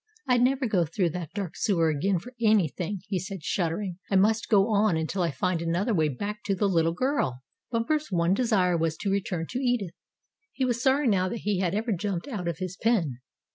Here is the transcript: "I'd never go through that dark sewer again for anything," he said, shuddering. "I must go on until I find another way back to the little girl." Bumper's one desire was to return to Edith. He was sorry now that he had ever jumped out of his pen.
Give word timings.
"I'd 0.25 0.41
never 0.41 0.65
go 0.65 0.83
through 0.83 1.11
that 1.11 1.31
dark 1.35 1.55
sewer 1.55 1.89
again 1.89 2.17
for 2.17 2.33
anything," 2.41 3.01
he 3.07 3.19
said, 3.19 3.43
shuddering. 3.43 3.99
"I 4.09 4.15
must 4.15 4.49
go 4.49 4.71
on 4.73 4.97
until 4.97 5.21
I 5.21 5.29
find 5.29 5.61
another 5.61 5.93
way 5.93 6.09
back 6.09 6.41
to 6.45 6.55
the 6.55 6.67
little 6.67 6.91
girl." 6.95 7.43
Bumper's 7.69 8.11
one 8.11 8.33
desire 8.33 8.75
was 8.79 8.97
to 8.97 9.11
return 9.11 9.45
to 9.51 9.59
Edith. 9.59 9.93
He 10.53 10.65
was 10.65 10.81
sorry 10.81 11.07
now 11.07 11.29
that 11.29 11.41
he 11.41 11.59
had 11.59 11.75
ever 11.75 11.91
jumped 11.91 12.27
out 12.27 12.47
of 12.47 12.57
his 12.57 12.77
pen. 12.77 13.19